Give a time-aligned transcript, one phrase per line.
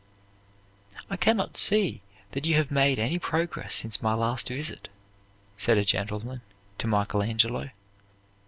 [1.11, 2.01] "I cannot see
[2.31, 4.89] that you have made any progress since my last visit,"
[5.57, 6.41] said a gentleman
[6.79, 7.69] to Michael Angelo.